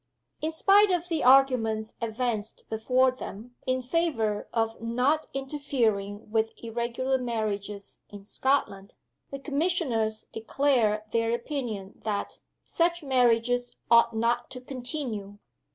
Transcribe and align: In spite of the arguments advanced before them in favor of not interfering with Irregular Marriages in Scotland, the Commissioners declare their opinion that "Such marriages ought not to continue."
In 0.41 0.51
spite 0.51 0.89
of 0.89 1.09
the 1.09 1.23
arguments 1.23 1.93
advanced 2.01 2.63
before 2.71 3.11
them 3.11 3.55
in 3.67 3.83
favor 3.83 4.47
of 4.51 4.81
not 4.81 5.27
interfering 5.31 6.31
with 6.31 6.53
Irregular 6.57 7.19
Marriages 7.19 7.99
in 8.09 8.25
Scotland, 8.25 8.95
the 9.29 9.37
Commissioners 9.37 10.25
declare 10.33 11.05
their 11.11 11.31
opinion 11.35 11.99
that 12.03 12.39
"Such 12.65 13.03
marriages 13.03 13.75
ought 13.91 14.15
not 14.15 14.49
to 14.49 14.59
continue." 14.59 15.37